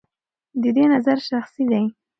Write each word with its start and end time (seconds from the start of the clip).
د 0.61 0.63
ده 0.75 0.83
نظر 0.93 1.17
شخصي 1.29 1.63
دی. 1.71 1.83